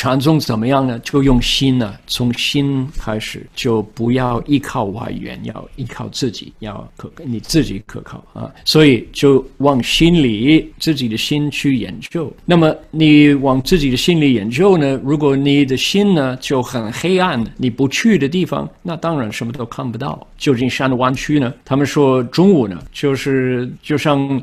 [0.00, 0.98] 禅宗怎么样呢？
[1.00, 8.50] 就用心呢，从心开始，就不要依靠外援，要依靠自己，要可你自己可靠啊。
[8.64, 12.32] 所以就往心里自己的心去研究。
[12.46, 14.98] 那么你往自己的心里研究呢？
[15.04, 20.26] 如果你的心呢就很黑暗，你不去的地方，那当然什么都看不到。
[20.38, 24.40] 旧金山的湾区呢，他们说中午呢就是就像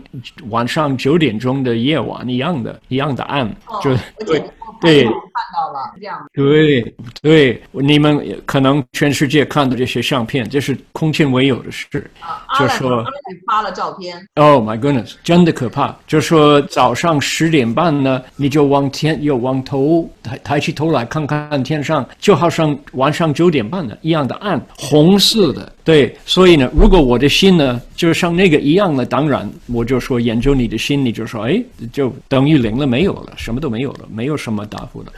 [0.50, 3.52] 晚上九点钟的夜晚一样的，一样的暗，
[3.82, 4.40] 就对。
[4.82, 5.14] 对，看
[5.54, 6.26] 到了这样。
[6.34, 6.82] 对
[7.22, 12.10] 对，你们可能全世界看到这些相片，这是空前未有的事。
[12.20, 13.04] 啊，就说
[13.46, 14.18] 发了照片。
[14.36, 15.96] Oh my goodness，真的可怕。
[16.06, 25.72] 就说早上十点半呢，你就往天又往头抬抬起头来看看天上，就好像晚上九点半的一样的暗，红色的。
[25.88, 31.64] 对，所以呢，如果我的心呢，就像那个一样的，当然我就说研究你的心，你就说，哎，
[31.94, 35.14] 就等于零了，没有了，什么都没有了，没有什么答复了。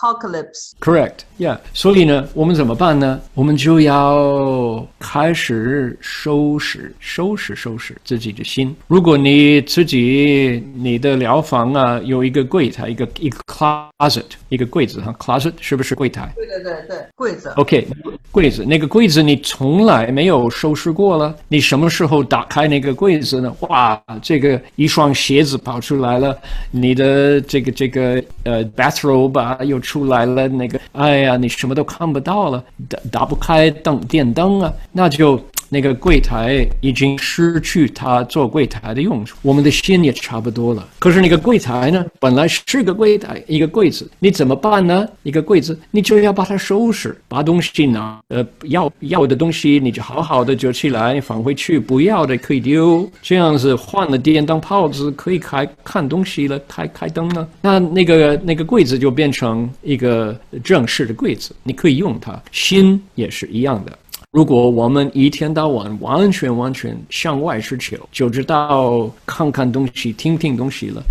[0.00, 0.72] Apocalypse.
[0.80, 1.24] Correct.
[1.38, 1.58] Yeah.
[1.72, 3.20] 所以呢，我们怎么办呢？
[3.34, 8.74] 我们就要开始收拾、收拾、收拾自己的心。
[8.88, 16.32] 如果你自己你的疗房啊，有一个柜台，一个一个 closet，一个柜子哈，closet 是不是柜台？
[16.36, 17.52] 对对对对，柜子。
[17.56, 17.86] OK，
[18.30, 20.10] 柜子，那个柜子你从来。
[20.10, 23.54] 没有收拾过了，你什么时候打开那个柜子呢？
[23.60, 26.36] 哇，这个一双鞋子跑出来了，
[26.70, 35.40] 你的这个这个呃 bathrobe 啊又出来了，那个哎呀，你什么都看不到了，打打不开灯电灯啊，那就。
[35.70, 40.86] 那个柜台已经失去它做柜台的用处，我们的心也差不多了。
[40.98, 45.06] 可是那个柜台呢，本来是个柜台，一个柜子，你怎么办呢？
[45.22, 53.08] 一个柜子，你就要把它收拾，把东西拿，呃，要要的东西你就好好的就起来放回去，不要的可以丢。
[53.22, 57.48] 这样子换了电灯泡子，可以开看东西了，开开灯了。
[57.60, 62.40] 那那个那个柜子就变成一个正式的柜子，你可以用它。
[62.50, 63.96] 心也是一样的。
[64.32, 71.02] 如果我们一天到晚完全完全向外需求，就知道看看东西、听听东西了。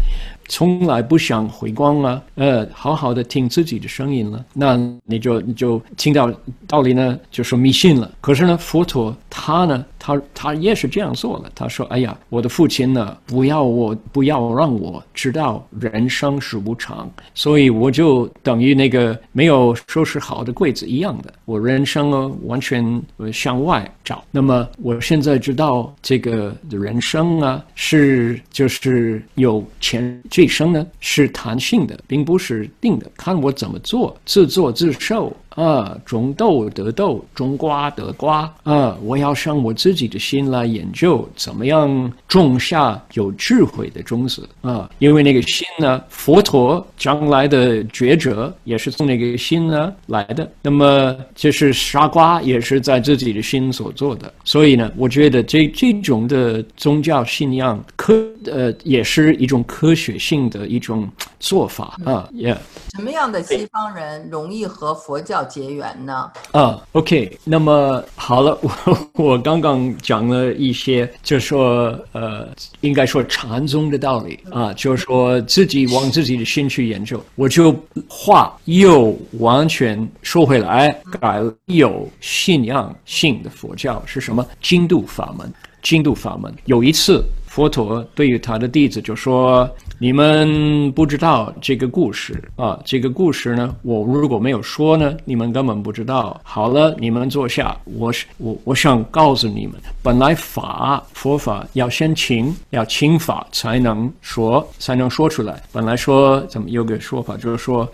[0.50, 6.34] 从来不想回光啊，呃，好好的听自己的声音了，那你就你就听到
[6.68, 8.12] 道理呢，就说迷信了。
[8.20, 11.52] 可是呢，佛陀他呢，他他也是这样做了。
[11.54, 24.24] 他说：“哎呀，我的父亲呢，不要我，不要让我知道人生是无常，所以我就等于那个没有收拾好的柜子一样的，我人生呢完全向外找。
[24.32, 35.36] 那么我现在知道这个人生啊，是就是有前。”这一生呢是弹性的，并不是定的，看我怎么做，自作自受。
[35.60, 38.50] 啊，种豆得豆，种瓜得瓜。
[38.64, 44.90] 啊，我要上我自己的心来研究，怎么样种下有智慧的种子啊？
[45.00, 50.50] 因为那个心呢，佛陀将来的觉者也是从那个心呢来的。
[50.62, 54.32] 那么，就是杀瓜也是在自己的心所做的。
[54.46, 58.14] 所以呢，我觉得这这种的宗教信仰科
[58.46, 61.06] 呃，也是一种科学性的一种
[61.38, 62.30] 做法啊。
[62.32, 62.54] 也
[62.96, 65.49] 什么样的西方人容易和佛教？
[65.50, 66.32] 结缘呢？
[66.52, 72.48] 啊，OK，那么好了，我我刚刚讲了一些，就说呃，
[72.82, 77.76] 应该说禅宗的道理啊，就是说自己往自己的心去研究，我就
[78.08, 84.46] 话又完全说回来，改有信仰性的佛教是什么？
[84.62, 86.54] 经度法门，经度法门。
[86.66, 87.24] 有一次，
[87.60, 89.70] 佛陀对于他的弟子就说。
[90.02, 96.40] 你们不知道这个故事啊，这个故事呢，我如果没有说呢，你们根本不知道。
[96.42, 105.62] 好了，你们坐下，我是我，我想告诉你们， 本来法佛法要先请，要请法才能说，才能说出来。
[105.74, 107.86] 本来说怎么有个说法，就是说。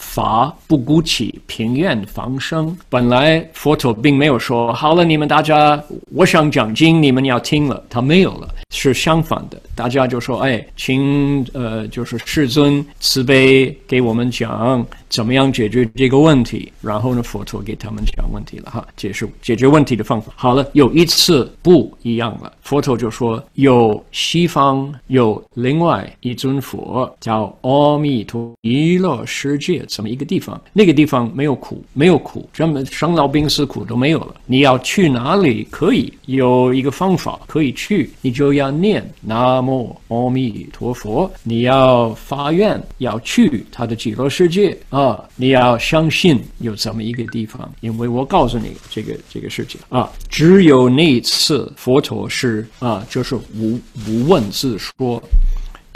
[0.00, 2.76] 法不孤起，平愿防生。
[2.88, 5.80] 本来佛陀并没有说好了，你们大家，
[6.12, 9.60] 我想讲经，你们要听了，他没有了，是相反的。
[9.76, 14.84] 大家就说，哎，请呃，就是世尊慈悲给我们讲。
[15.08, 16.72] 怎么样解决这个问题？
[16.80, 20.32] 然后呢，佛陀给他们讲问题了哈，解释解决问题的方法。
[20.36, 30.58] 好了，有一次不一样了，佛陀就说有西方有另外一尊佛叫阿弥陀弥勒世界，这么一个地方？
[30.72, 34.36] 那个地方没有苦，没有苦，什么生老病死苦都没有了。
[34.46, 35.66] 你要去哪里？
[35.70, 45.00] 可以有一个方法可以去，你就要念南无阿弥陀佛，你要发愿要去他的极乐世界啊。
[45.00, 55.20] 啊，你要相信有这么一个地方，因为我告诉你这个这个事情啊，只有那次佛陀是啊，就是无无问自说。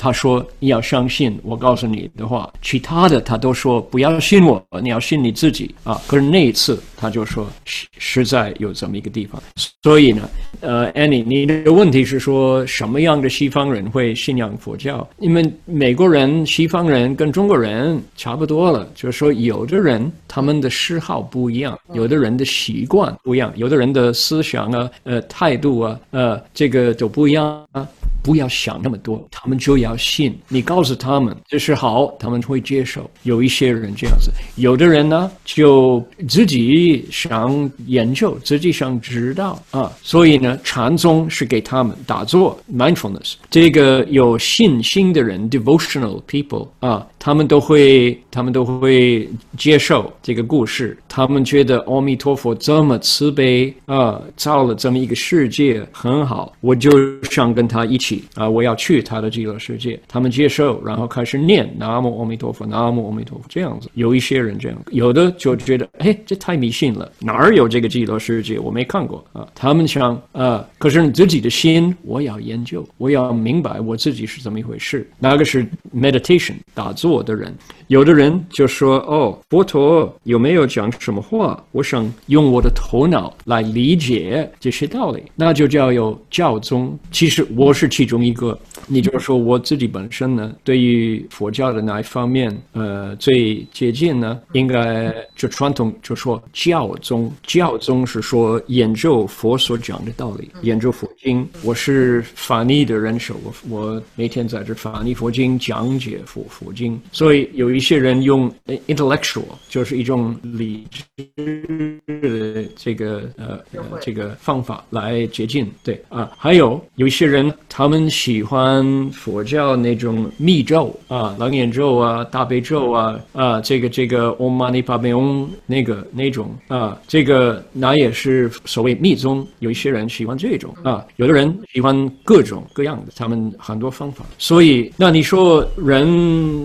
[0.05, 5.99] 他说你要相信我告诉你的话，其他的他都说不要信我，你要信你自己啊。
[6.07, 9.43] 可是那一次他就说实在有这么一个地方，
[9.83, 10.29] 所以呢，
[10.61, 15.09] 呃，Annie，你的问题是说什么样的西方人会信仰佛教？
[15.21, 27.89] 因为美国人、西方人跟中国人差不多了，就是说有的人他们的嗜好不一样，有的人的习惯不一样，有的人的思想啊、呃态度啊、呃这个都不一样啊。
[28.25, 30.37] 不要想那么多，他们就要信。
[30.49, 33.09] 你告诉他们这是好，他们会接受。
[33.23, 39.93] 有一些人这样子，有的人呢就自己想研究，自己想知道啊。
[40.03, 43.35] 所以呢，禅宗是给他们打坐 mindfulness。
[43.51, 49.27] 这个有信心的人 devotional people 啊，他们都会，他们都会
[49.57, 50.95] 接受这个故事。
[51.09, 56.91] 他们觉得阿弥陀佛这么慈悲啊，造了这么一个世界很好，我就
[57.23, 58.23] 想跟他一起。
[58.35, 63.89] 啊，我要去他的极乐世界，他们接受，然后开始念南无阿弥陀佛，南无阿弥陀佛，这样子。
[63.95, 68.59] 有一些人这样，有的就觉得，哎，这太迷信了，哪儿有这个极乐世界？
[68.59, 69.49] 我没看过啊。
[69.55, 75.09] 他们想，啊，可是你自己的心，我要研究，我要明白我自己是怎么一回事。
[75.19, 75.67] 那个是
[75.97, 77.55] meditation 打坐的人，
[77.89, 81.63] 有的人就说，哦，佛陀有没有讲什么话？
[81.73, 86.99] 我想用我的头脑来理解这些道理，那就叫有教宗。
[87.11, 88.59] 其实我是其中一个。
[88.87, 94.41] 你就是说我自己本身呢，对于佛教的哪一方面，呃，最接近呢？
[94.53, 101.49] 应该就传统就说教宗，教宗是说研究佛所讲的道理，研究佛经。
[101.63, 107.01] 我是法尼的人手，我我每天在这法尼佛经，讲解佛佛经。
[107.13, 108.53] 所以有一些人用
[108.87, 113.61] intellectual，就是一种理智的这个呃
[114.01, 115.71] 这个方法来接近。
[115.83, 118.74] 对啊，还有有一些人他们喜欢。
[119.13, 129.47] 佛教那种密咒啊，楞严咒啊，大悲咒啊，啊，这个这个 Om Mani Padme Hum 那个那种啊，这个那也是所谓密宗。
[129.59, 134.25] 有一些人喜欢这种啊，有的人喜欢各种各样的，他们很多方法。
[134.39, 136.07] 所以，那你说人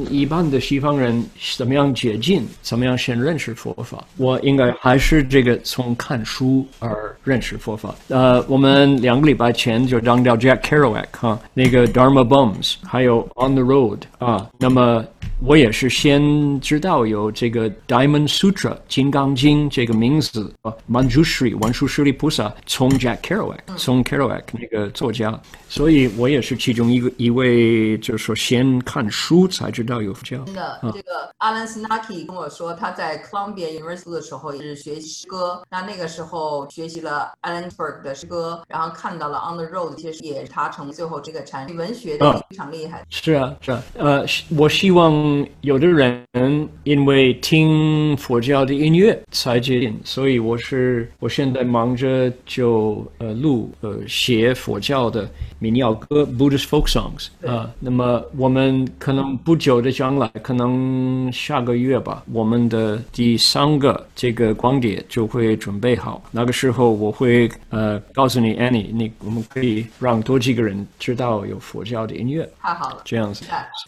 [0.10, 1.22] 一般的西方人
[1.58, 4.04] 怎么样接近，怎么样先认识佛法？
[4.18, 7.94] 我应该还是这个从看书而认识佛法。
[8.08, 11.88] 呃，我们两个礼拜前就讲到 Jack Kerouac 哈，那个。
[12.00, 15.04] Dharma Bums，还有 On the Road 啊，那么
[15.46, 30.44] 我也是先知道有这个 Diamond Sutra 金刚经这个名字啊，Manjushri 文殊师利菩萨从 Jack Kerouac 从 Kerouac 那个作家，所以我也是其中一个一位，就是说先看书才知道有佛教。
[30.46, 41.90] 真的，这个 Alan Snarky 跟我说，他在 Columbia University 的时候也是学诗歌，那那个时候学习了 Alan Berg 的诗歌，然后看到了 On the Road，其实也他成最后这个禅文。
[42.00, 44.24] 学的非常厉害，是啊，是啊，呃，
[44.56, 45.12] 我希望
[45.62, 55.28] 有的人因为听佛教的音乐才接近，所以我是我现在忙着就呃录呃写佛教的
[55.58, 71.80] 民谣歌 （Buddhist folk songs） 啊，那么我们可能不久的将来，可能下个月吧，我们的第三个这个光碟就会准备好，那个时候我会呃告诉你，Annie，你我们可以让多几个人知道有佛。
[71.80, 73.46] 佛教的音乐，太好了，这样子。